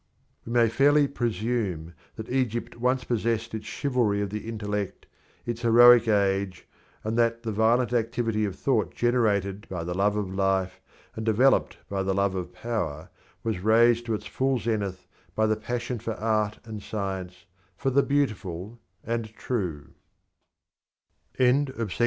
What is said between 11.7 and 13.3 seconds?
by the love of power